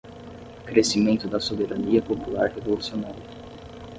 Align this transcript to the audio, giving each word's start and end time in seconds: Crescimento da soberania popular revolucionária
Crescimento 0.65 1.27
da 1.27 1.39
soberania 1.39 2.01
popular 2.01 2.49
revolucionária 2.49 3.21